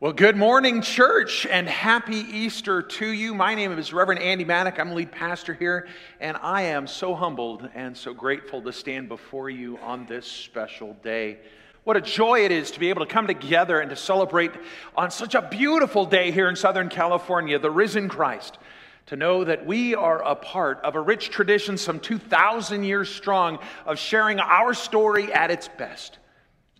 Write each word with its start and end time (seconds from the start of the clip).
Well, 0.00 0.14
good 0.14 0.34
morning, 0.34 0.80
church, 0.80 1.44
and 1.44 1.68
happy 1.68 2.16
Easter 2.16 2.80
to 2.80 3.06
you. 3.06 3.34
My 3.34 3.54
name 3.54 3.78
is 3.78 3.92
Reverend 3.92 4.22
Andy 4.22 4.46
Maddock. 4.46 4.80
I'm 4.80 4.88
the 4.88 4.94
lead 4.94 5.12
pastor 5.12 5.52
here, 5.52 5.88
and 6.20 6.38
I 6.40 6.62
am 6.62 6.86
so 6.86 7.14
humbled 7.14 7.68
and 7.74 7.94
so 7.94 8.14
grateful 8.14 8.62
to 8.62 8.72
stand 8.72 9.10
before 9.10 9.50
you 9.50 9.76
on 9.82 10.06
this 10.06 10.26
special 10.26 10.94
day. 11.02 11.36
What 11.84 11.98
a 11.98 12.00
joy 12.00 12.46
it 12.46 12.50
is 12.50 12.70
to 12.70 12.80
be 12.80 12.88
able 12.88 13.04
to 13.04 13.12
come 13.12 13.26
together 13.26 13.80
and 13.80 13.90
to 13.90 13.96
celebrate 13.96 14.52
on 14.96 15.10
such 15.10 15.34
a 15.34 15.42
beautiful 15.42 16.06
day 16.06 16.30
here 16.30 16.48
in 16.48 16.56
Southern 16.56 16.88
California, 16.88 17.58
the 17.58 17.70
risen 17.70 18.08
Christ. 18.08 18.56
To 19.08 19.16
know 19.16 19.44
that 19.44 19.66
we 19.66 19.94
are 19.94 20.22
a 20.22 20.34
part 20.34 20.80
of 20.80 20.94
a 20.94 21.00
rich 21.02 21.28
tradition, 21.28 21.76
some 21.76 22.00
2,000 22.00 22.84
years 22.84 23.14
strong, 23.14 23.58
of 23.84 23.98
sharing 23.98 24.40
our 24.40 24.72
story 24.72 25.30
at 25.30 25.50
its 25.50 25.68
best 25.68 26.16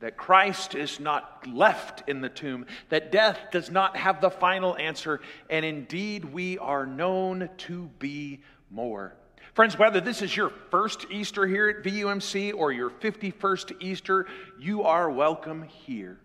that 0.00 0.16
Christ 0.16 0.74
is 0.74 0.98
not 0.98 1.46
left 1.46 2.08
in 2.08 2.20
the 2.20 2.28
tomb, 2.28 2.66
that 2.88 3.12
death 3.12 3.38
does 3.52 3.70
not 3.70 3.96
have 3.96 4.20
the 4.20 4.30
final 4.30 4.76
answer, 4.76 5.20
and 5.48 5.64
indeed 5.64 6.24
we 6.24 6.58
are 6.58 6.86
known 6.86 7.48
to 7.58 7.90
be 7.98 8.40
more. 8.70 9.14
Friends, 9.52 9.78
whether 9.78 10.00
this 10.00 10.22
is 10.22 10.34
your 10.34 10.50
first 10.70 11.06
Easter 11.10 11.46
here 11.46 11.68
at 11.68 11.84
VUMC 11.84 12.54
or 12.54 12.72
your 12.72 12.90
51st 12.90 13.76
Easter, 13.80 14.26
you 14.58 14.84
are 14.84 15.10
welcome 15.10 15.62
here. 15.62 16.18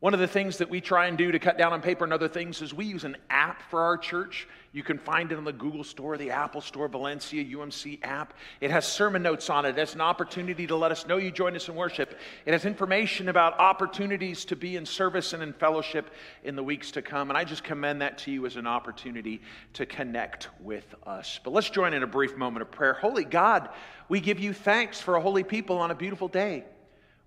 One 0.00 0.14
of 0.14 0.20
the 0.20 0.28
things 0.28 0.58
that 0.58 0.70
we 0.70 0.80
try 0.80 1.06
and 1.06 1.18
do 1.18 1.32
to 1.32 1.40
cut 1.40 1.58
down 1.58 1.72
on 1.72 1.82
paper 1.82 2.04
and 2.04 2.12
other 2.12 2.28
things 2.28 2.62
is 2.62 2.72
we 2.72 2.84
use 2.84 3.02
an 3.02 3.16
app 3.30 3.62
for 3.68 3.82
our 3.82 3.98
church. 3.98 4.46
You 4.70 4.84
can 4.84 4.96
find 4.96 5.32
it 5.32 5.38
on 5.38 5.42
the 5.42 5.52
Google 5.52 5.82
Store, 5.82 6.16
the 6.16 6.30
Apple 6.30 6.60
Store, 6.60 6.86
Valencia 6.86 7.44
UMC 7.44 7.98
app. 8.04 8.34
It 8.60 8.70
has 8.70 8.86
sermon 8.86 9.24
notes 9.24 9.50
on 9.50 9.64
it. 9.64 9.76
It's 9.76 9.94
an 9.94 10.00
opportunity 10.00 10.68
to 10.68 10.76
let 10.76 10.92
us 10.92 11.04
know 11.08 11.16
you 11.16 11.32
join 11.32 11.56
us 11.56 11.68
in 11.68 11.74
worship. 11.74 12.16
It 12.46 12.52
has 12.52 12.64
information 12.64 13.28
about 13.28 13.58
opportunities 13.58 14.44
to 14.44 14.56
be 14.56 14.76
in 14.76 14.86
service 14.86 15.32
and 15.32 15.42
in 15.42 15.52
fellowship 15.52 16.10
in 16.44 16.54
the 16.54 16.62
weeks 16.62 16.92
to 16.92 17.02
come. 17.02 17.28
And 17.28 17.36
I 17.36 17.42
just 17.42 17.64
commend 17.64 18.00
that 18.00 18.18
to 18.18 18.30
you 18.30 18.46
as 18.46 18.54
an 18.54 18.68
opportunity 18.68 19.42
to 19.72 19.84
connect 19.84 20.48
with 20.60 20.94
us. 21.08 21.40
But 21.42 21.52
let's 21.52 21.70
join 21.70 21.92
in 21.92 22.04
a 22.04 22.06
brief 22.06 22.36
moment 22.36 22.62
of 22.62 22.70
prayer. 22.70 22.92
Holy 22.94 23.24
God, 23.24 23.68
we 24.08 24.20
give 24.20 24.38
you 24.38 24.52
thanks 24.52 25.00
for 25.00 25.16
a 25.16 25.20
holy 25.20 25.42
people 25.42 25.78
on 25.78 25.90
a 25.90 25.96
beautiful 25.96 26.28
day. 26.28 26.62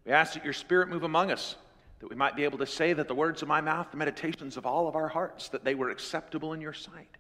We 0.05 0.13
ask 0.13 0.35
that 0.35 0.45
your 0.45 0.53
spirit 0.53 0.87
move 0.87 1.03
among 1.03 1.31
us 1.31 1.57
that 2.01 2.09
we 2.09 2.15
might 2.15 2.35
be 2.35 2.43
able 2.43 2.57
to 2.57 2.65
say 2.65 2.93
that 2.93 3.07
the 3.07 3.15
words 3.15 3.43
of 3.43 3.47
my 3.47 3.61
mouth, 3.61 3.87
the 3.91 3.97
meditations 3.97 4.57
of 4.57 4.65
all 4.65 4.87
of 4.87 4.95
our 4.95 5.07
hearts, 5.07 5.49
that 5.49 5.63
they 5.63 5.75
were 5.75 5.91
acceptable 5.91 6.53
in 6.53 6.59
your 6.59 6.73
sight. 6.73 7.15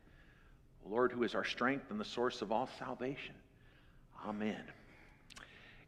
Lord, 0.89 1.11
who 1.11 1.21
is 1.21 1.35
our 1.35 1.45
strength 1.45 1.91
and 1.91 1.99
the 1.99 2.05
source 2.05 2.41
of 2.41 2.51
all 2.51 2.67
salvation. 2.79 3.35
Amen. 4.27 4.61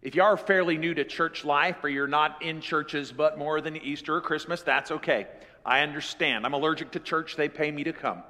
If 0.04 0.16
you 0.16 0.22
are 0.22 0.38
fairly 0.38 0.78
new 0.78 0.94
to 0.94 1.04
church 1.04 1.44
life 1.44 1.78
or 1.84 1.90
you're 1.90 2.08
not 2.08 2.44
in 2.44 2.62
churches 2.62 3.12
but 3.12 3.40
more 3.40 3.62
than 3.62 3.78
Easter 3.78 4.18
or 4.18 4.22
Christmas, 4.22 4.62
that's 4.62 4.92
okay. 4.92 5.26
I 5.66 5.80
understand. 5.80 6.46
I'm 6.46 6.54
allergic 6.54 6.92
to 6.92 7.00
church, 7.00 7.36
they 7.36 7.50
pay 7.50 7.72
me 7.72 7.84
to 7.86 7.94
come. 7.94 8.22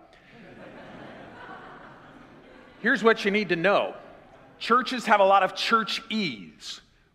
Here's 2.82 3.04
what 3.04 3.26
you 3.26 3.32
need 3.32 3.50
to 3.50 3.58
know 3.58 3.96
churches 4.60 5.06
have 5.08 5.20
a 5.20 5.26
lot 5.26 5.44
of 5.44 5.56
churchese 5.56 6.54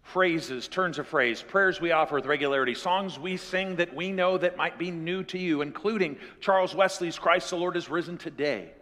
phrases, 0.09 0.69
turns 0.69 0.99
of 0.99 1.07
phrase, 1.07 1.43
prayers 1.43 1.81
we 1.81 1.93
offer 1.93 2.17
with 2.17 2.27
regularity, 2.27 2.75
songs 2.75 3.19
we 3.19 3.37
sing 3.37 3.77
that 3.77 3.95
we 3.95 4.11
know 4.11 4.39
that 4.39 4.57
might 4.57 4.79
be 4.79 4.91
new 4.91 5.23
to 5.25 5.39
you, 5.39 5.61
including 5.61 6.17
Charles 6.41 6.75
Wesley's 6.75 7.19
Christ 7.19 7.51
the 7.51 7.57
Lord 7.57 7.77
is 7.77 7.91
risen 7.91 8.17
today. 8.17 8.73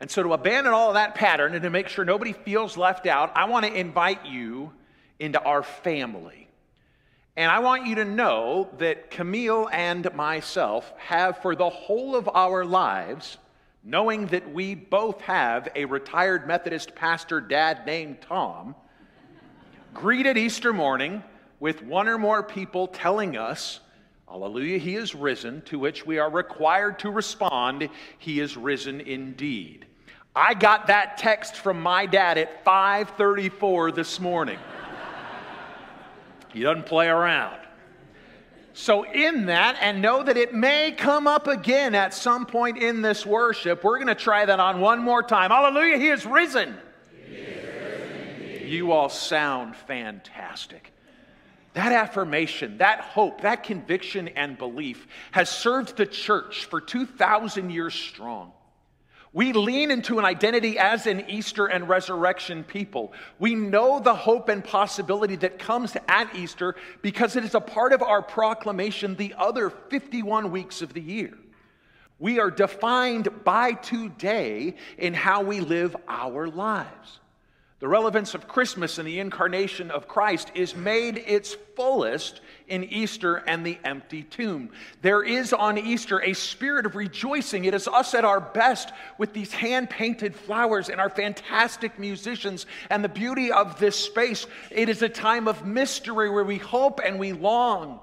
And 0.00 0.10
so, 0.10 0.22
to 0.22 0.32
abandon 0.32 0.72
all 0.72 0.88
of 0.88 0.94
that 0.94 1.14
pattern 1.14 1.54
and 1.54 1.62
to 1.62 1.70
make 1.70 1.88
sure 1.88 2.04
nobody 2.04 2.32
feels 2.32 2.76
left 2.76 3.06
out, 3.06 3.32
I 3.34 3.44
want 3.44 3.66
to 3.66 3.72
invite 3.72 4.24
you 4.24 4.72
into 5.18 5.42
our 5.42 5.62
family. 5.62 6.48
And 7.36 7.50
I 7.50 7.58
want 7.58 7.86
you 7.86 7.96
to 7.96 8.04
know 8.04 8.68
that 8.78 9.10
Camille 9.10 9.68
and 9.72 10.12
myself 10.14 10.92
have, 10.96 11.42
for 11.42 11.54
the 11.54 11.68
whole 11.68 12.16
of 12.16 12.28
our 12.32 12.64
lives, 12.64 13.38
knowing 13.84 14.26
that 14.26 14.52
we 14.52 14.74
both 14.74 15.20
have 15.22 15.68
a 15.74 15.84
retired 15.84 16.46
Methodist 16.46 16.94
pastor 16.94 17.40
dad 17.40 17.84
named 17.86 18.20
Tom 18.22 18.74
greeted 19.94 20.36
Easter 20.36 20.72
morning 20.72 21.22
with 21.60 21.82
one 21.82 22.08
or 22.08 22.18
more 22.18 22.42
people 22.42 22.86
telling 22.86 23.36
us, 23.36 23.80
Hallelujah, 24.28 24.78
he 24.78 24.94
is 24.94 25.14
risen, 25.14 25.62
to 25.62 25.78
which 25.78 26.04
we 26.04 26.18
are 26.18 26.30
required 26.30 26.98
to 26.98 27.10
respond, 27.10 27.88
He 28.18 28.40
is 28.40 28.56
risen 28.56 29.00
indeed. 29.00 29.86
I 30.36 30.54
got 30.54 30.86
that 30.88 31.16
text 31.16 31.56
from 31.56 31.80
my 31.80 32.06
dad 32.06 32.36
at 32.36 32.64
5:34 32.64 33.90
this 33.94 34.20
morning. 34.20 34.58
he 36.52 36.60
doesn't 36.60 36.86
play 36.86 37.08
around. 37.08 37.58
So, 38.74 39.04
in 39.04 39.46
that, 39.46 39.76
and 39.80 40.00
know 40.00 40.22
that 40.22 40.36
it 40.36 40.54
may 40.54 40.92
come 40.92 41.26
up 41.26 41.48
again 41.48 41.96
at 41.96 42.14
some 42.14 42.46
point 42.46 42.78
in 42.78 43.02
this 43.02 43.26
worship, 43.26 43.82
we're 43.82 43.96
going 43.96 44.06
to 44.06 44.14
try 44.14 44.44
that 44.44 44.60
on 44.60 44.78
one 44.78 45.00
more 45.00 45.22
time. 45.22 45.50
Hallelujah, 45.50 45.98
He 45.98 46.08
is 46.08 46.24
risen. 46.24 46.76
You 48.68 48.92
all 48.92 49.08
sound 49.08 49.74
fantastic. 49.76 50.92
That 51.74 51.92
affirmation, 51.92 52.78
that 52.78 53.00
hope, 53.00 53.42
that 53.42 53.62
conviction 53.62 54.28
and 54.28 54.58
belief 54.58 55.06
has 55.30 55.48
served 55.48 55.96
the 55.96 56.06
church 56.06 56.64
for 56.64 56.80
2,000 56.80 57.70
years 57.70 57.94
strong. 57.94 58.52
We 59.32 59.52
lean 59.52 59.90
into 59.90 60.18
an 60.18 60.24
identity 60.24 60.78
as 60.78 61.06
an 61.06 61.28
Easter 61.28 61.66
and 61.66 61.88
resurrection 61.88 62.64
people. 62.64 63.12
We 63.38 63.54
know 63.54 64.00
the 64.00 64.14
hope 64.14 64.48
and 64.48 64.64
possibility 64.64 65.36
that 65.36 65.58
comes 65.58 65.96
at 66.08 66.34
Easter 66.34 66.74
because 67.02 67.36
it 67.36 67.44
is 67.44 67.54
a 67.54 67.60
part 67.60 67.92
of 67.92 68.02
our 68.02 68.22
proclamation 68.22 69.14
the 69.14 69.34
other 69.38 69.70
51 69.70 70.50
weeks 70.50 70.82
of 70.82 70.94
the 70.94 71.00
year. 71.00 71.34
We 72.18 72.40
are 72.40 72.50
defined 72.50 73.44
by 73.44 73.72
today 73.72 74.74
in 74.96 75.14
how 75.14 75.42
we 75.42 75.60
live 75.60 75.94
our 76.08 76.48
lives. 76.48 77.20
The 77.80 77.86
relevance 77.86 78.34
of 78.34 78.48
Christmas 78.48 78.98
and 78.98 79.06
the 79.06 79.20
incarnation 79.20 79.92
of 79.92 80.08
Christ 80.08 80.50
is 80.56 80.74
made 80.74 81.16
its 81.16 81.54
fullest 81.76 82.40
in 82.66 82.82
Easter 82.82 83.36
and 83.36 83.64
the 83.64 83.78
empty 83.84 84.24
tomb. 84.24 84.70
There 85.00 85.22
is 85.22 85.52
on 85.52 85.78
Easter 85.78 86.20
a 86.20 86.32
spirit 86.32 86.86
of 86.86 86.96
rejoicing. 86.96 87.66
It 87.66 87.74
is 87.74 87.86
us 87.86 88.14
at 88.14 88.24
our 88.24 88.40
best 88.40 88.90
with 89.16 89.32
these 89.32 89.52
hand 89.52 89.90
painted 89.90 90.34
flowers 90.34 90.88
and 90.88 91.00
our 91.00 91.08
fantastic 91.08 92.00
musicians 92.00 92.66
and 92.90 93.04
the 93.04 93.08
beauty 93.08 93.52
of 93.52 93.78
this 93.78 93.94
space. 93.94 94.48
It 94.72 94.88
is 94.88 95.02
a 95.02 95.08
time 95.08 95.46
of 95.46 95.64
mystery 95.64 96.30
where 96.30 96.42
we 96.42 96.58
hope 96.58 97.00
and 97.04 97.16
we 97.16 97.32
long 97.32 98.00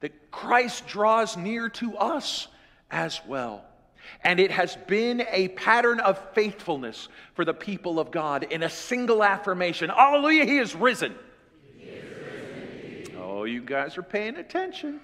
that 0.00 0.30
Christ 0.30 0.86
draws 0.86 1.36
near 1.36 1.68
to 1.68 1.98
us 1.98 2.48
as 2.90 3.20
well. 3.26 3.62
And 4.22 4.40
it 4.40 4.50
has 4.50 4.76
been 4.86 5.24
a 5.30 5.48
pattern 5.48 6.00
of 6.00 6.18
faithfulness 6.32 7.08
for 7.34 7.44
the 7.44 7.54
people 7.54 7.98
of 7.98 8.10
God 8.10 8.44
in 8.44 8.62
a 8.62 8.70
single 8.70 9.22
affirmation 9.22 9.90
Hallelujah, 9.90 10.44
He 10.44 10.58
is 10.58 10.74
risen. 10.74 11.14
He 11.78 11.88
is 11.88 12.04
risen 13.04 13.16
oh, 13.18 13.44
you 13.44 13.60
guys 13.60 13.98
are 13.98 14.02
paying 14.02 14.36
attention. 14.36 15.00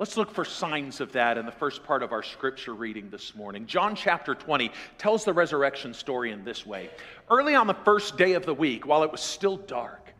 Let's 0.00 0.16
look 0.16 0.32
for 0.32 0.46
signs 0.46 1.02
of 1.02 1.12
that 1.12 1.36
in 1.36 1.44
the 1.44 1.52
first 1.52 1.84
part 1.84 2.02
of 2.02 2.10
our 2.10 2.22
scripture 2.22 2.72
reading 2.72 3.10
this 3.10 3.34
morning. 3.34 3.66
John 3.66 3.94
chapter 3.94 4.34
20 4.34 4.72
tells 4.96 5.26
the 5.26 5.34
resurrection 5.34 5.92
story 5.92 6.32
in 6.32 6.42
this 6.42 6.64
way. 6.64 6.88
Early 7.28 7.54
on 7.54 7.66
the 7.66 7.74
first 7.74 8.16
day 8.16 8.32
of 8.32 8.46
the 8.46 8.54
week, 8.54 8.86
while 8.86 9.02
it 9.02 9.12
was 9.12 9.20
still 9.20 9.58
dark, 9.58 10.14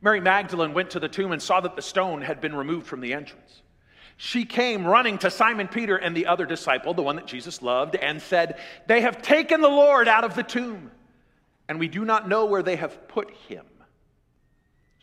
Mary 0.00 0.20
Magdalene 0.20 0.72
went 0.72 0.90
to 0.90 1.00
the 1.00 1.08
tomb 1.08 1.32
and 1.32 1.42
saw 1.42 1.60
that 1.62 1.74
the 1.74 1.82
stone 1.82 2.22
had 2.22 2.40
been 2.40 2.54
removed 2.54 2.86
from 2.86 3.00
the 3.00 3.12
entrance. 3.12 3.62
She 4.16 4.44
came 4.44 4.86
running 4.86 5.18
to 5.18 5.30
Simon 5.30 5.68
Peter 5.68 5.96
and 5.96 6.16
the 6.16 6.26
other 6.26 6.46
disciple, 6.46 6.94
the 6.94 7.02
one 7.02 7.16
that 7.16 7.26
Jesus 7.26 7.62
loved, 7.62 7.96
and 7.96 8.22
said, 8.22 8.58
They 8.86 9.00
have 9.00 9.20
taken 9.22 9.60
the 9.60 9.68
Lord 9.68 10.06
out 10.06 10.24
of 10.24 10.36
the 10.36 10.42
tomb, 10.42 10.90
and 11.68 11.78
we 11.78 11.88
do 11.88 12.04
not 12.04 12.28
know 12.28 12.46
where 12.46 12.62
they 12.62 12.76
have 12.76 13.08
put 13.08 13.30
him. 13.48 13.64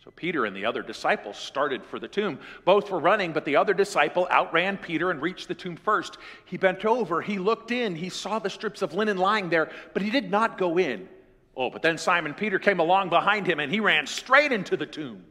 So 0.04 0.12
Peter 0.16 0.46
and 0.46 0.56
the 0.56 0.66
other 0.66 0.82
disciple 0.82 1.34
started 1.34 1.86
for 1.86 2.00
the 2.00 2.08
tomb. 2.08 2.40
Both 2.66 2.90
were 2.90 3.00
running, 3.00 3.34
but 3.34 3.46
the 3.46 3.58
other 3.58 3.74
disciple 3.74 4.28
outran 4.32 4.78
Peter 4.78 5.12
and 5.12 5.22
reached 5.22 5.48
the 5.48 5.54
tomb 5.54 5.76
first. 5.76 6.18
He 6.46 6.58
bent 6.58 6.86
over, 6.86 7.22
he 7.22 7.38
looked 7.38 7.72
in, 7.72 7.94
he 7.96 8.10
saw 8.10 8.40
the 8.40 8.50
strips 8.50 8.82
of 8.82 8.94
linen 8.94 9.18
lying 9.18 9.50
there, 9.50 9.70
but 9.94 10.02
he 10.02 10.10
did 10.10 10.32
not 10.32 10.58
go 10.58 10.80
in. 10.80 11.08
Oh, 11.56 11.70
but 11.70 11.84
then 11.84 11.98
Simon 11.98 12.34
Peter 12.34 12.58
came 12.58 12.80
along 12.80 13.10
behind 13.10 13.46
him 13.46 13.60
and 13.60 13.72
he 13.72 13.80
ran 13.80 14.08
straight 14.08 14.52
into 14.52 14.76
the 14.76 14.86
tomb. 14.88 15.24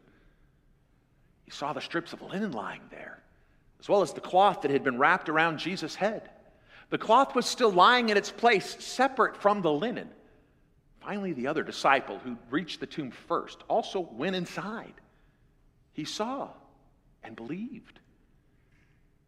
He 1.44 1.50
saw 1.50 1.73
the 1.73 1.81
strips 1.81 2.12
of 2.12 2.23
linen 2.23 2.53
lying 2.53 2.83
there 2.91 3.21
as 3.81 3.88
well 3.88 4.03
as 4.03 4.12
the 4.12 4.21
cloth 4.21 4.62
that 4.62 4.71
had 4.71 4.85
been 4.85 4.99
wrapped 4.99 5.29
around 5.29 5.59
Jesus' 5.59 5.94
head. 5.94 6.29
The 6.91 6.99
cloth 6.99 7.35
was 7.35 7.47
still 7.47 7.73
lying 7.73 8.09
in 8.09 8.17
its 8.17 8.31
place, 8.31 8.77
separate 8.85 9.37
from 9.37 9.62
the 9.62 9.73
linen. 9.73 10.11
Finally, 11.00 11.32
the 11.32 11.47
other 11.47 11.62
disciple 11.62 12.19
who 12.19 12.37
reached 12.50 12.81
the 12.81 12.87
tomb 12.87 13.11
first 13.11 13.62
also 13.69 14.00
went 14.00 14.37
inside. 14.37 14.93
He 15.93 16.05
saw 16.05 16.49
and 17.23 17.35
believed. 17.35 18.00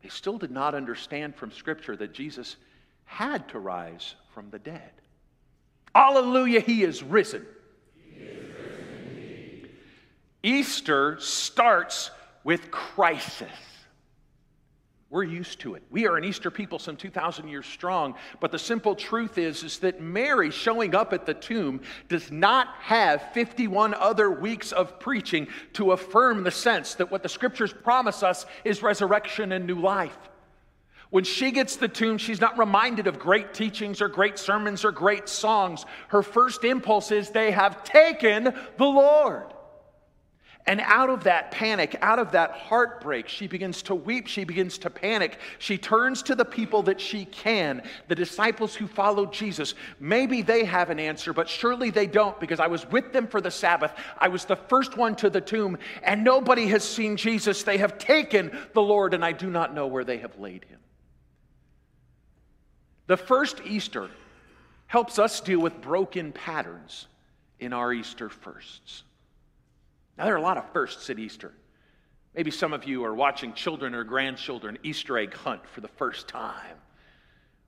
They 0.02 0.08
still 0.08 0.36
did 0.36 0.50
not 0.50 0.74
understand 0.74 1.34
from 1.36 1.52
Scripture 1.52 1.96
that 1.96 2.12
Jesus 2.12 2.56
had 3.04 3.48
to 3.50 3.58
rise 3.58 4.16
from 4.34 4.50
the 4.50 4.58
dead. 4.58 4.90
Alleluia, 5.94 6.60
he 6.60 6.82
is 6.82 7.02
risen. 7.02 7.46
He 8.10 8.22
is 8.22 8.48
risen 8.58 9.68
Easter 10.42 11.16
starts 11.20 12.10
with 12.44 12.70
crisis. 12.70 13.48
We're 15.12 15.24
used 15.24 15.60
to 15.60 15.74
it. 15.74 15.82
We 15.90 16.06
are 16.06 16.16
an 16.16 16.24
Easter 16.24 16.50
people 16.50 16.78
some 16.78 16.96
2,000 16.96 17.46
years 17.46 17.66
strong. 17.66 18.14
But 18.40 18.50
the 18.50 18.58
simple 18.58 18.94
truth 18.94 19.36
is, 19.36 19.62
is 19.62 19.78
that 19.80 20.00
Mary 20.00 20.50
showing 20.50 20.94
up 20.94 21.12
at 21.12 21.26
the 21.26 21.34
tomb 21.34 21.82
does 22.08 22.32
not 22.32 22.68
have 22.80 23.20
51 23.34 23.92
other 23.92 24.30
weeks 24.30 24.72
of 24.72 24.98
preaching 24.98 25.48
to 25.74 25.92
affirm 25.92 26.44
the 26.44 26.50
sense 26.50 26.94
that 26.94 27.10
what 27.10 27.22
the 27.22 27.28
scriptures 27.28 27.74
promise 27.74 28.22
us 28.22 28.46
is 28.64 28.82
resurrection 28.82 29.52
and 29.52 29.66
new 29.66 29.78
life. 29.78 30.16
When 31.10 31.24
she 31.24 31.50
gets 31.50 31.76
the 31.76 31.88
tomb, 31.88 32.16
she's 32.16 32.40
not 32.40 32.56
reminded 32.56 33.06
of 33.06 33.18
great 33.18 33.52
teachings 33.52 34.00
or 34.00 34.08
great 34.08 34.38
sermons 34.38 34.82
or 34.82 34.92
great 34.92 35.28
songs. 35.28 35.84
Her 36.08 36.22
first 36.22 36.64
impulse 36.64 37.12
is, 37.12 37.28
they 37.28 37.50
have 37.50 37.84
taken 37.84 38.44
the 38.44 38.54
Lord. 38.86 39.52
And 40.64 40.80
out 40.80 41.10
of 41.10 41.24
that 41.24 41.50
panic, 41.50 41.96
out 42.02 42.20
of 42.20 42.32
that 42.32 42.52
heartbreak, 42.52 43.26
she 43.26 43.48
begins 43.48 43.82
to 43.82 43.96
weep. 43.96 44.28
She 44.28 44.44
begins 44.44 44.78
to 44.78 44.90
panic. 44.90 45.38
She 45.58 45.76
turns 45.76 46.22
to 46.24 46.36
the 46.36 46.44
people 46.44 46.84
that 46.84 47.00
she 47.00 47.24
can, 47.24 47.82
the 48.06 48.14
disciples 48.14 48.72
who 48.72 48.86
followed 48.86 49.32
Jesus. 49.32 49.74
Maybe 49.98 50.40
they 50.40 50.64
have 50.64 50.90
an 50.90 51.00
answer, 51.00 51.32
but 51.32 51.48
surely 51.48 51.90
they 51.90 52.06
don't 52.06 52.38
because 52.38 52.60
I 52.60 52.68
was 52.68 52.88
with 52.90 53.12
them 53.12 53.26
for 53.26 53.40
the 53.40 53.50
Sabbath. 53.50 53.92
I 54.18 54.28
was 54.28 54.44
the 54.44 54.54
first 54.54 54.96
one 54.96 55.16
to 55.16 55.30
the 55.30 55.40
tomb, 55.40 55.78
and 56.04 56.22
nobody 56.22 56.68
has 56.68 56.84
seen 56.84 57.16
Jesus. 57.16 57.64
They 57.64 57.78
have 57.78 57.98
taken 57.98 58.56
the 58.72 58.82
Lord, 58.82 59.14
and 59.14 59.24
I 59.24 59.32
do 59.32 59.50
not 59.50 59.74
know 59.74 59.88
where 59.88 60.04
they 60.04 60.18
have 60.18 60.38
laid 60.38 60.64
him. 60.64 60.78
The 63.08 63.16
first 63.16 63.60
Easter 63.66 64.10
helps 64.86 65.18
us 65.18 65.40
deal 65.40 65.58
with 65.58 65.80
broken 65.80 66.30
patterns 66.30 67.08
in 67.58 67.72
our 67.72 67.92
Easter 67.92 68.28
firsts. 68.28 69.02
Now, 70.22 70.26
there 70.26 70.34
are 70.36 70.38
a 70.38 70.42
lot 70.42 70.56
of 70.56 70.72
firsts 70.72 71.10
at 71.10 71.18
Easter. 71.18 71.50
Maybe 72.32 72.52
some 72.52 72.72
of 72.72 72.84
you 72.84 73.04
are 73.04 73.12
watching 73.12 73.54
children 73.54 73.92
or 73.92 74.04
grandchildren 74.04 74.78
Easter 74.84 75.18
egg 75.18 75.34
hunt 75.34 75.66
for 75.66 75.80
the 75.80 75.88
first 75.88 76.28
time, 76.28 76.76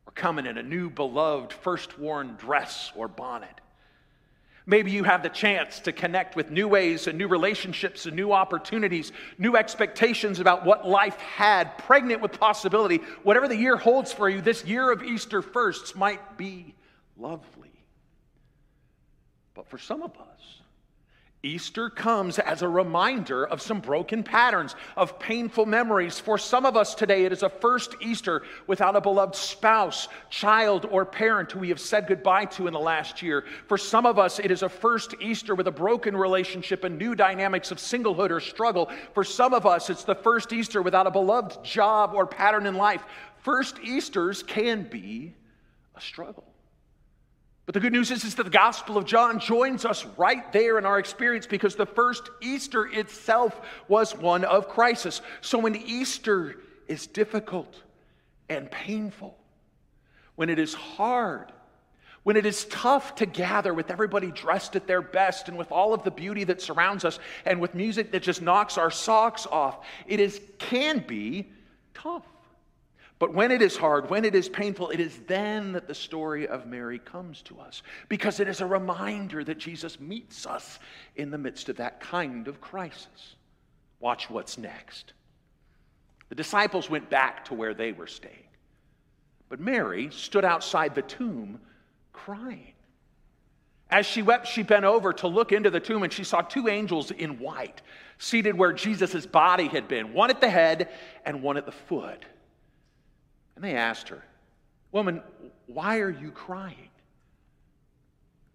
or 0.07 0.13
coming 0.13 0.47
in 0.47 0.57
a 0.57 0.63
new 0.63 0.89
beloved 0.89 1.53
first 1.53 1.99
worn 1.99 2.37
dress 2.37 2.93
or 2.95 3.09
bonnet. 3.09 3.61
Maybe 4.67 4.93
you 4.93 5.03
have 5.03 5.25
the 5.25 5.31
chance 5.31 5.81
to 5.81 5.91
connect 5.91 6.37
with 6.37 6.53
new 6.53 6.69
ways 6.69 7.09
and 7.09 7.19
new 7.19 7.27
relationships 7.27 8.07
and 8.07 8.15
new 8.15 8.31
opportunities, 8.31 9.11
new 9.37 9.57
expectations 9.57 10.39
about 10.39 10.65
what 10.65 10.87
life 10.87 11.17
had, 11.17 11.77
pregnant 11.79 12.21
with 12.23 12.39
possibility. 12.39 12.99
Whatever 13.25 13.49
the 13.49 13.57
year 13.57 13.77
holds 13.77 14.13
for 14.13 14.29
you, 14.29 14.41
this 14.41 14.65
year 14.65 14.93
of 14.93 15.03
Easter 15.03 15.43
firsts 15.43 15.97
might 15.97 16.39
be 16.39 16.77
lovely. 17.17 17.73
But 19.55 19.67
for 19.67 19.77
some 19.77 20.05
of 20.05 20.13
us, 20.13 20.61
Easter 21.45 21.91
comes 21.91 22.39
as 22.39 22.63
a 22.63 22.69
reminder 22.69 23.47
of 23.47 23.61
some 23.61 23.81
broken 23.81 24.23
patterns, 24.23 24.75
of 24.97 25.19
painful 25.19 25.67
memories. 25.67 26.19
For 26.19 26.39
some 26.39 26.65
of 26.65 26.77
us 26.77 26.95
today, 26.95 27.27
it 27.27 27.33
is 27.33 27.43
a 27.43 27.51
first 27.51 27.95
Easter 28.01 28.43
without 28.67 28.97
a 28.97 29.01
beloved 29.01 29.37
spouse, 29.37 30.09
child, 30.31 30.87
or 30.91 31.05
parent 31.05 31.53
who 31.53 31.59
we 31.59 31.69
have 31.69 31.81
said 31.81 32.07
goodbye 32.07 32.47
to 32.47 32.67
in 32.67 32.73
the 32.73 32.81
last 32.81 33.21
year. 33.21 33.45
For 33.69 33.77
some 33.77 34.07
of 34.07 34.19
us, 34.19 34.39
it 34.39 34.51
is 34.51 34.63
a 34.63 34.69
first 34.69 35.15
Easter 35.21 35.55
with 35.55 35.69
a 35.69 35.73
broken 35.73 36.17
relationship 36.17 36.83
and 36.85 36.99
new 36.99 37.15
dynamics 37.15 37.71
of 37.71 37.79
singlehood 37.79 38.31
or 38.31 38.41
struggle. 38.41 38.91
For 39.13 39.23
some 39.23 39.53
of 39.53 39.67
us, 39.67 39.91
it's 39.91 40.05
the 40.05 40.15
first 40.15 40.53
Easter 40.53 40.81
without 40.81 41.07
a 41.07 41.11
beloved 41.11 41.63
job 41.63 42.13
or 42.15 42.27
pattern 42.27 42.65
in 42.65 42.75
life. 42.75 43.05
First 43.39 43.79
Easters 43.81 44.43
can 44.43 44.89
be 44.89 45.35
a 45.95 46.01
struggle. 46.01 46.54
But 47.67 47.73
the 47.73 47.81
good 47.81 47.93
news 47.93 48.11
is, 48.11 48.25
is 48.25 48.35
that 48.35 48.43
the 48.43 48.51
Gospel 48.51 48.99
of 48.99 49.07
John 49.07 49.39
joins 49.41 49.85
us 49.85 50.05
right 50.19 50.53
there 50.53 50.79
in 50.79 50.85
our 50.85 50.99
experience 50.99 51.47
because 51.47 51.77
the 51.77 51.87
first 51.87 52.29
Easter 52.43 52.87
itself 52.87 53.59
was 53.89 54.15
one 54.15 54.45
of 54.45 54.69
crisis. 54.69 55.23
So 55.41 55.59
when 55.59 55.75
Easter 55.75 56.57
is 56.89 57.07
difficult 57.07 57.83
and 58.51 58.71
painful, 58.71 59.39
when 60.35 60.51
it 60.51 60.59
is 60.59 60.75
hard, 60.75 61.53
when 62.25 62.37
it 62.37 62.45
is 62.45 62.67
tough 62.67 63.15
to 63.17 63.27
gather 63.27 63.73
with 63.73 63.91
everybody 63.91 64.31
dressed 64.31 64.77
at 64.77 64.87
their 64.87 65.03
best 65.03 65.49
and 65.49 65.57
with 65.57 65.73
all 65.73 65.95
of 65.95 66.05
the 66.05 66.11
beauty 66.11 66.45
that 66.45 66.61
surrounds 66.61 67.05
us 67.05 67.19
and 67.47 67.61
with 67.61 67.75
music 67.75 68.13
that 68.13 68.23
just 68.23 68.43
knocks 68.43 68.77
our 68.77 68.91
socks 68.91 69.47
off, 69.47 69.87
it 70.07 70.21
is, 70.21 70.41
can 70.59 70.99
be 71.07 71.51
tough. 71.95 72.25
But 73.25 73.33
when 73.33 73.53
it 73.53 73.63
is 73.63 73.75
hard, 73.75 74.11
when 74.11 74.27
it 74.27 74.35
is 74.35 74.51
painful, 74.51 74.91
it 74.91 75.01
is 75.01 75.19
then 75.27 75.73
that 75.73 75.89
the 75.89 75.95
story 75.95 76.47
of 76.47 76.67
Mary 76.67 76.99
comes 76.99 77.41
to 77.45 77.59
us 77.59 77.83
because 78.11 78.39
it 78.39 78.49
is 78.49 78.61
a 78.61 78.67
reminder 78.67 79.43
that 79.45 79.57
Jesus 79.57 79.99
meets 79.99 80.45
us 80.45 80.79
in 81.17 81.31
the 81.31 81.39
midst 81.39 81.71
of 81.71 81.77
that 81.79 82.01
kind 82.01 82.49
of 82.49 82.61
crisis. 82.61 83.37
Watch 83.99 84.29
what's 84.29 84.59
next. 84.59 85.15
The 86.29 86.35
disciples 86.35 86.91
went 86.91 87.09
back 87.09 87.47
to 87.47 87.55
where 87.55 87.73
they 87.73 87.93
were 87.93 88.07
staying, 88.07 88.51
but 89.49 89.59
Mary 89.59 90.11
stood 90.11 90.45
outside 90.45 90.95
the 90.95 91.01
tomb 91.01 91.61
crying. 92.13 92.75
As 93.89 94.05
she 94.05 94.21
wept, 94.21 94.49
she 94.49 94.63
bent 94.63 94.85
over 94.85 95.15
to 95.15 95.29
look 95.29 95.51
into 95.51 95.71
the 95.71 95.81
tomb 95.81 96.03
and 96.03 96.13
she 96.13 96.25
saw 96.25 96.43
two 96.43 96.69
angels 96.69 97.11
in 97.11 97.39
white 97.39 97.81
seated 98.19 98.59
where 98.59 98.75
Jesus' 98.75 99.25
body 99.25 99.69
had 99.69 99.89
been, 99.89 100.13
one 100.13 100.29
at 100.29 100.43
the 100.43 100.51
head 100.51 100.91
and 101.25 101.43
one 101.43 101.57
at 101.57 101.65
the 101.65 101.73
foot. 101.73 102.27
And 103.57 103.65
they 103.65 103.75
asked 103.75 104.09
her, 104.09 104.23
Woman, 104.93 105.23
why 105.67 105.99
are 105.99 106.11
you 106.11 106.31
crying? 106.31 106.89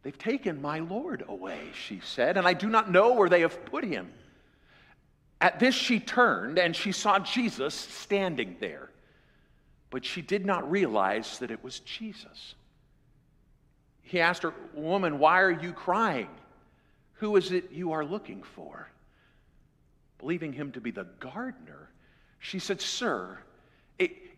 They've 0.03 0.17
taken 0.17 0.61
my 0.61 0.79
Lord 0.79 1.25
away, 1.27 1.59
she 1.73 1.99
said, 2.03 2.37
and 2.37 2.47
I 2.47 2.53
do 2.53 2.69
not 2.69 2.89
know 2.89 3.13
where 3.13 3.29
they 3.29 3.41
have 3.41 3.65
put 3.65 3.83
him. 3.83 4.11
At 5.41 5.59
this, 5.59 5.75
she 5.75 5.99
turned 5.99 6.57
and 6.57 6.75
she 6.75 6.91
saw 6.91 7.19
Jesus 7.19 7.73
standing 7.73 8.55
there, 8.59 8.89
but 9.89 10.05
she 10.05 10.21
did 10.21 10.45
not 10.45 10.69
realize 10.69 11.39
that 11.39 11.51
it 11.51 11.63
was 11.63 11.79
Jesus. 11.79 12.55
He 14.01 14.19
asked 14.19 14.43
her, 14.43 14.53
Woman, 14.73 15.19
why 15.19 15.41
are 15.41 15.51
you 15.51 15.71
crying? 15.71 16.29
Who 17.15 17.35
is 17.35 17.51
it 17.51 17.71
you 17.71 17.91
are 17.91 18.05
looking 18.05 18.43
for? 18.43 18.89
Believing 20.17 20.53
him 20.53 20.71
to 20.71 20.81
be 20.81 20.91
the 20.91 21.07
gardener, 21.19 21.89
she 22.39 22.59
said, 22.59 22.81
Sir, 22.81 23.39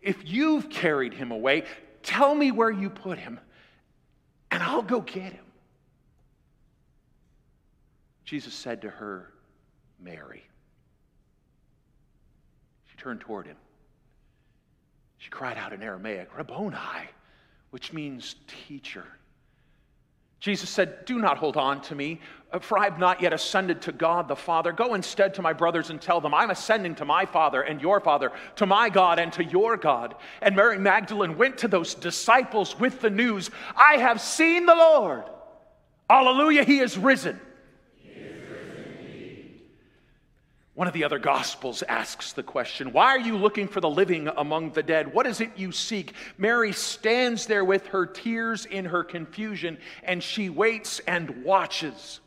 if 0.02 0.28
you've 0.28 0.68
carried 0.68 1.14
him 1.14 1.30
away, 1.30 1.64
tell 2.02 2.34
me 2.34 2.50
where 2.50 2.70
you 2.70 2.90
put 2.90 3.18
him, 3.18 3.38
and 4.50 4.62
I'll 4.62 4.82
go 4.82 5.00
get 5.00 5.32
him. 5.32 5.44
Jesus 8.24 8.52
said 8.54 8.82
to 8.82 8.90
her, 8.90 9.32
Mary. 10.00 10.42
She 12.86 12.96
turned 12.96 13.20
toward 13.20 13.46
him. 13.46 13.56
She 15.18 15.30
cried 15.30 15.56
out 15.56 15.72
in 15.72 15.82
Aramaic, 15.82 16.36
Rabboni, 16.36 16.76
which 17.70 17.92
means 17.92 18.34
teacher. 18.66 19.04
Jesus 20.42 20.68
said, 20.68 21.04
Do 21.04 21.20
not 21.20 21.38
hold 21.38 21.56
on 21.56 21.80
to 21.82 21.94
me, 21.94 22.18
uh, 22.52 22.58
for 22.58 22.76
I 22.76 22.82
have 22.82 22.98
not 22.98 23.22
yet 23.22 23.32
ascended 23.32 23.80
to 23.82 23.92
God 23.92 24.26
the 24.26 24.34
Father. 24.34 24.72
Go 24.72 24.94
instead 24.94 25.34
to 25.34 25.42
my 25.42 25.52
brothers 25.52 25.88
and 25.88 26.02
tell 26.02 26.20
them, 26.20 26.34
I'm 26.34 26.50
ascending 26.50 26.96
to 26.96 27.04
my 27.04 27.24
Father 27.24 27.62
and 27.62 27.80
your 27.80 28.00
Father, 28.00 28.32
to 28.56 28.66
my 28.66 28.90
God 28.90 29.20
and 29.20 29.32
to 29.34 29.44
your 29.44 29.76
God. 29.76 30.16
And 30.40 30.56
Mary 30.56 30.80
Magdalene 30.80 31.38
went 31.38 31.58
to 31.58 31.68
those 31.68 31.94
disciples 31.94 32.76
with 32.76 33.00
the 33.00 33.08
news 33.08 33.52
I 33.76 33.98
have 33.98 34.20
seen 34.20 34.66
the 34.66 34.74
Lord. 34.74 35.22
Alleluia, 36.10 36.64
he 36.64 36.80
is 36.80 36.98
risen. 36.98 37.38
One 40.82 40.88
of 40.88 40.94
the 40.94 41.04
other 41.04 41.20
gospels 41.20 41.84
asks 41.84 42.32
the 42.32 42.42
question, 42.42 42.92
Why 42.92 43.14
are 43.14 43.20
you 43.20 43.36
looking 43.36 43.68
for 43.68 43.80
the 43.80 43.88
living 43.88 44.26
among 44.36 44.72
the 44.72 44.82
dead? 44.82 45.14
What 45.14 45.28
is 45.28 45.40
it 45.40 45.52
you 45.54 45.70
seek? 45.70 46.12
Mary 46.38 46.72
stands 46.72 47.46
there 47.46 47.64
with 47.64 47.86
her 47.86 48.04
tears 48.04 48.64
in 48.64 48.86
her 48.86 49.04
confusion, 49.04 49.78
and 50.02 50.20
she 50.20 50.50
waits 50.50 50.98
and 51.06 51.44
watches. 51.44 52.18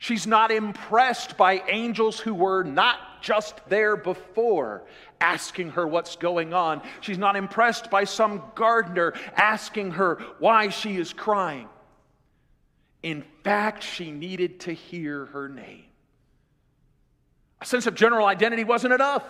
She's 0.00 0.26
not 0.26 0.50
impressed 0.50 1.36
by 1.36 1.62
angels 1.68 2.18
who 2.18 2.34
were 2.34 2.64
not 2.64 3.22
just 3.22 3.54
there 3.68 3.94
before 3.96 4.82
asking 5.20 5.70
her 5.70 5.86
what's 5.86 6.16
going 6.16 6.54
on. 6.54 6.82
She's 7.02 7.18
not 7.18 7.36
impressed 7.36 7.88
by 7.88 8.02
some 8.02 8.42
gardener 8.56 9.14
asking 9.36 9.92
her 9.92 10.16
why 10.40 10.70
she 10.70 10.96
is 10.96 11.12
crying. 11.12 11.68
In 13.04 13.22
fact, 13.44 13.84
she 13.84 14.10
needed 14.10 14.58
to 14.58 14.72
hear 14.72 15.26
her 15.26 15.48
name. 15.48 15.84
A 17.60 17.66
sense 17.66 17.86
of 17.86 17.94
general 17.94 18.26
identity 18.26 18.64
wasn't 18.64 18.94
enough. 18.94 19.24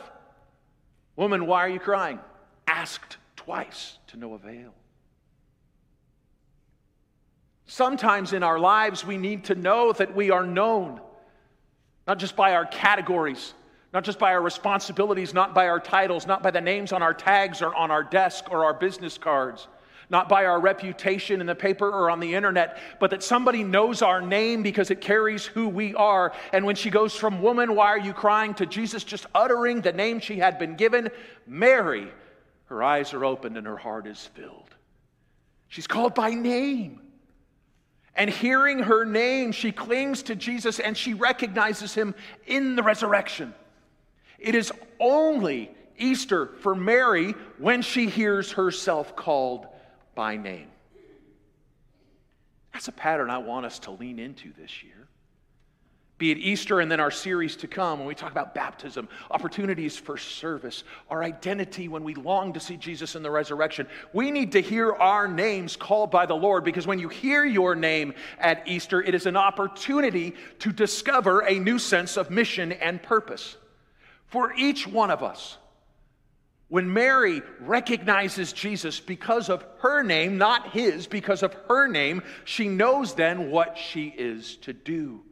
Woman, 1.16 1.46
why 1.46 1.60
are 1.60 1.68
you 1.68 1.78
crying? 1.78 2.18
Asked 2.66 3.18
twice 3.36 3.98
to 4.08 4.16
no 4.16 4.34
avail. 4.34 4.74
Sometimes 7.66 8.32
in 8.32 8.42
our 8.42 8.58
lives, 8.58 9.04
we 9.04 9.16
need 9.16 9.44
to 9.44 9.54
know 9.54 9.92
that 9.92 10.14
we 10.14 10.30
are 10.30 10.46
known, 10.46 11.00
not 12.06 12.18
just 12.18 12.36
by 12.36 12.54
our 12.54 12.66
categories, 12.66 13.54
not 13.92 14.04
just 14.04 14.18
by 14.18 14.32
our 14.32 14.42
responsibilities, 14.42 15.32
not 15.32 15.54
by 15.54 15.68
our 15.68 15.80
titles, 15.80 16.26
not 16.26 16.42
by 16.42 16.50
the 16.50 16.60
names 16.60 16.92
on 16.92 17.02
our 17.02 17.14
tags 17.14 17.62
or 17.62 17.74
on 17.74 17.90
our 17.90 18.02
desk 18.02 18.50
or 18.50 18.64
our 18.64 18.74
business 18.74 19.16
cards, 19.16 19.68
not 20.10 20.28
by 20.28 20.44
our 20.44 20.60
reputation 20.60 21.40
in 21.40 21.46
the 21.46 21.54
paper 21.54 21.88
or 21.88 22.10
on 22.10 22.20
the 22.20 22.34
internet, 22.34 22.78
but 23.00 23.10
that 23.10 23.22
somebody 23.22 23.62
knows 23.62 24.02
our 24.02 24.20
name 24.20 24.62
because 24.62 24.90
it 24.90 25.00
carries 25.00 25.44
who 25.44 25.68
we 25.68 25.94
are. 25.94 26.32
And 26.52 26.64
when 26.64 26.76
she 26.76 26.90
goes 26.90 27.14
from 27.14 27.42
woman, 27.42 27.74
why 27.74 27.88
are 27.88 27.98
you 27.98 28.12
crying, 28.12 28.54
to 28.54 28.66
Jesus 28.66 29.04
just 29.04 29.26
uttering 29.34 29.80
the 29.80 29.92
name 29.92 30.20
she 30.20 30.38
had 30.38 30.58
been 30.58 30.76
given, 30.76 31.10
Mary, 31.46 32.08
her 32.66 32.82
eyes 32.82 33.14
are 33.14 33.24
opened 33.24 33.56
and 33.56 33.66
her 33.66 33.76
heart 33.76 34.06
is 34.06 34.26
filled. 34.34 34.74
She's 35.68 35.86
called 35.86 36.14
by 36.14 36.30
name. 36.30 37.00
And 38.16 38.30
hearing 38.30 38.80
her 38.80 39.04
name, 39.04 39.50
she 39.50 39.72
clings 39.72 40.22
to 40.24 40.36
Jesus 40.36 40.78
and 40.78 40.96
she 40.96 41.14
recognizes 41.14 41.94
him 41.94 42.14
in 42.46 42.76
the 42.76 42.82
resurrection. 42.82 43.52
It 44.38 44.54
is 44.54 44.72
only 45.00 45.70
Easter 45.96 46.46
for 46.60 46.74
Mary 46.74 47.32
when 47.58 47.82
she 47.82 48.08
hears 48.08 48.52
herself 48.52 49.16
called 49.16 49.66
by 50.14 50.36
name. 50.36 50.68
That's 52.72 52.88
a 52.88 52.92
pattern 52.92 53.30
I 53.30 53.38
want 53.38 53.66
us 53.66 53.78
to 53.80 53.92
lean 53.92 54.18
into 54.18 54.52
this 54.58 54.82
year. 54.82 55.08
Be 56.16 56.30
it 56.30 56.38
Easter 56.38 56.80
and 56.80 56.90
then 56.90 57.00
our 57.00 57.10
series 57.10 57.56
to 57.56 57.66
come 57.66 57.98
when 57.98 58.06
we 58.06 58.14
talk 58.14 58.30
about 58.30 58.54
baptism, 58.54 59.08
opportunities 59.32 59.96
for 59.96 60.16
service, 60.16 60.84
our 61.10 61.24
identity 61.24 61.88
when 61.88 62.04
we 62.04 62.14
long 62.14 62.52
to 62.52 62.60
see 62.60 62.76
Jesus 62.76 63.16
in 63.16 63.22
the 63.24 63.30
resurrection. 63.30 63.88
We 64.12 64.30
need 64.30 64.52
to 64.52 64.62
hear 64.62 64.92
our 64.92 65.26
names 65.26 65.74
called 65.74 66.12
by 66.12 66.26
the 66.26 66.34
Lord 66.34 66.62
because 66.62 66.86
when 66.86 67.00
you 67.00 67.08
hear 67.08 67.44
your 67.44 67.74
name 67.74 68.14
at 68.38 68.66
Easter, 68.68 69.02
it 69.02 69.12
is 69.14 69.26
an 69.26 69.36
opportunity 69.36 70.34
to 70.60 70.72
discover 70.72 71.40
a 71.40 71.58
new 71.58 71.80
sense 71.80 72.16
of 72.16 72.30
mission 72.30 72.70
and 72.72 73.02
purpose. 73.02 73.56
For 74.28 74.52
each 74.54 74.86
one 74.86 75.10
of 75.10 75.22
us, 75.24 75.58
when 76.68 76.92
Mary 76.92 77.42
recognizes 77.60 78.52
Jesus 78.52 78.98
because 78.98 79.48
of 79.48 79.64
her 79.78 80.02
name, 80.02 80.38
not 80.38 80.70
his, 80.70 81.06
because 81.06 81.42
of 81.42 81.54
her 81.68 81.86
name, 81.86 82.22
she 82.44 82.68
knows 82.68 83.14
then 83.14 83.50
what 83.50 83.76
she 83.78 84.06
is 84.06 84.56
to 84.56 84.72
do. 84.72 85.22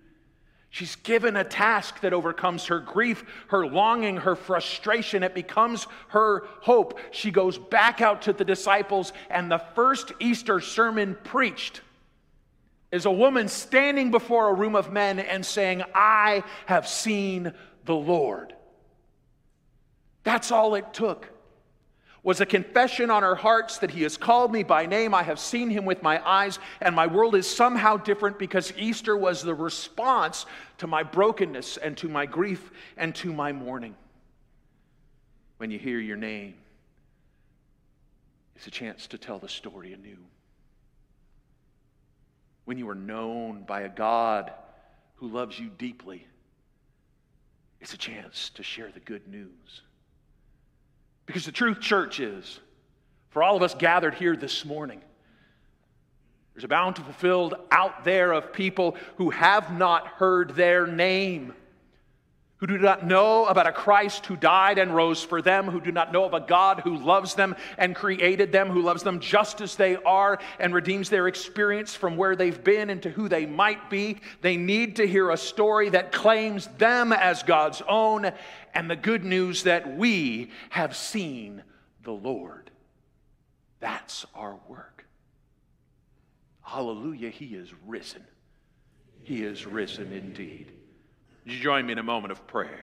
She's 0.71 0.97
given 0.97 1.37
a 1.37 1.45
task 1.45 2.01
that 2.01 2.15
overcomes 2.15 2.67
her 2.67 2.81
grief, 2.81 3.25
her 3.49 3.67
longing, 3.67 4.17
her 4.17 4.35
frustration. 4.35 5.23
It 5.23 5.35
becomes 5.35 5.87
her 6.09 6.45
hope. 6.63 6.99
She 7.11 7.31
goes 7.31 7.59
back 7.59 8.01
out 8.01 8.23
to 8.23 8.33
the 8.33 8.45
disciples, 8.45 9.13
and 9.29 9.51
the 9.51 9.63
first 9.75 10.13
Easter 10.19 10.61
sermon 10.61 11.17
preached 11.25 11.83
is 12.91 13.05
a 13.05 13.11
woman 13.11 13.49
standing 13.49 14.11
before 14.11 14.49
a 14.49 14.55
room 14.55 14.75
of 14.75 14.93
men 14.93 15.19
and 15.19 15.45
saying, 15.45 15.83
I 15.95 16.43
have 16.67 16.89
seen 16.89 17.53
the 17.85 17.95
Lord. 17.95 18.55
That's 20.25 20.51
all 20.51 20.75
it 20.75 20.93
took. 20.93 21.29
Was 22.25 22.41
a 22.41 22.47
confession 22.47 23.11
on 23.11 23.25
our 23.25 23.35
hearts 23.35 23.79
that 23.79 23.91
he 23.91 24.03
has 24.03 24.17
called 24.17 24.53
me 24.53 24.63
by 24.63 24.87
name. 24.87 25.13
I 25.13 25.25
have 25.25 25.41
seen 25.41 25.71
him 25.71 25.85
with 25.85 26.05
my 26.05 26.25
eyes, 26.25 26.61
and 26.81 26.95
my 26.95 27.09
world 27.09 27.35
is 27.35 27.51
somehow 27.51 27.97
different 27.97 28.39
because 28.39 28.73
Easter 28.77 29.17
was 29.17 29.43
the 29.43 29.55
response 29.55 30.47
to 30.79 30.87
my 30.87 31.03
brokenness 31.03 31.79
and 31.79 31.97
to 31.97 32.09
my 32.09 32.27
grief 32.27 32.71
and 32.97 33.13
to 33.17 33.33
my 33.33 33.51
mourning. 33.51 33.97
When 35.57 35.73
you 35.73 35.81
hear 35.81 35.99
your 35.99 36.17
name, 36.17 36.55
it's 38.55 38.69
a 38.69 38.71
chance 38.71 39.09
to 39.09 39.19
tell 39.19 39.41
the 39.41 39.49
story 39.49 39.93
anew. 39.93 40.19
When 42.65 42.79
you 42.79 42.89
are 42.89 42.95
known 42.95 43.65
by 43.65 43.81
a 43.81 43.89
God 43.89 44.53
who 45.17 45.27
loves 45.27 45.59
you 45.59 45.69
deeply, 45.77 46.25
it's 47.81 47.95
a 47.95 47.99
chance 47.99 48.51
to 48.51 48.63
share 48.63 48.93
the 48.93 49.01
good 49.01 49.27
news. 49.27 49.83
Because 51.33 51.47
the 51.47 51.53
truth, 51.53 51.81
church, 51.81 52.21
is 52.21 52.61
for 53.31 53.43
all 53.43 53.57
of 53.57 53.63
us 53.63 53.75
gathered 53.75 54.13
here 54.13 54.37
this 54.37 54.67
morning, 54.67 55.01
there's 56.53 56.65
a 56.65 56.69
bountiful 56.69 57.15
field 57.15 57.55
out 57.71 58.05
there 58.05 58.33
of 58.33 58.53
people 58.53 58.99
who 59.17 59.31
have 59.31 59.73
not 59.73 60.07
heard 60.09 60.51
their 60.51 60.87
name 60.87 61.55
who 62.63 62.69
do 62.69 62.79
not 62.79 63.05
know 63.05 63.47
about 63.47 63.67
a 63.67 63.73
Christ 63.73 64.25
who 64.27 64.37
died 64.37 64.79
and 64.79 64.95
rose 64.95 65.21
for 65.21 65.43
them, 65.43 65.67
who 65.67 65.81
do 65.81 65.91
not 65.91 66.13
know 66.13 66.25
of 66.25 66.33
a 66.33 66.39
God 66.39 66.79
who 66.79 66.97
loves 66.97 67.35
them 67.35 67.57
and 67.77 67.93
created 67.93 68.53
them, 68.53 68.71
who 68.71 68.83
loves 68.83 69.03
them 69.03 69.19
just 69.19 69.61
as 69.61 69.75
they 69.75 69.97
are 69.97 70.39
and 70.61 70.73
redeems 70.73 71.11
their 71.11 71.27
experience 71.27 71.97
from 71.97 72.17
where 72.17 72.37
they've 72.37 72.63
been 72.63 72.89
into 72.89 73.11
who 73.11 73.29
they 73.29 73.47
might 73.47 73.91
be. 73.91 74.21
They 74.43 74.57
need 74.57 74.95
to 74.97 75.09
hear 75.09 75.31
a 75.31 75.37
story 75.37 75.89
that 75.89 76.13
claims 76.13 76.69
them 76.79 77.13
as 77.13 77.43
God's 77.43 77.83
own 77.89 78.31
and 78.73 78.89
the 78.89 78.95
good 78.95 79.25
news 79.25 79.65
that 79.65 79.97
we 79.97 80.53
have 80.71 80.95
seen 80.95 81.65
the 82.05 82.13
Lord. 82.13 82.71
That's 83.81 84.25
our 84.37 84.57
work. 84.69 85.05
Hallelujah, 86.63 87.31
He 87.31 87.57
is 87.57 87.73
risen. 87.89 88.23
He 89.25 89.43
is 89.43 89.67
risen 89.67 90.13
indeed. 90.13 90.71
Would 91.45 91.55
you 91.55 91.61
join 91.61 91.87
me 91.87 91.93
in 91.93 91.99
a 91.99 92.03
moment 92.05 92.31
of 92.33 92.47
prayer? 92.47 92.81